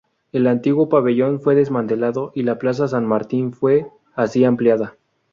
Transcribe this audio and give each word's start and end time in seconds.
El 0.31 0.47
antiguo 0.47 0.89
pabellón 0.89 1.39
fue 1.39 1.53
desmantelado 1.53 2.31
y 2.33 2.41
la 2.41 2.57
Plaza 2.57 2.87
San 2.87 3.05
Martín 3.05 3.53
fue 3.53 3.85
así 4.15 4.43
ampliada. 4.45 4.95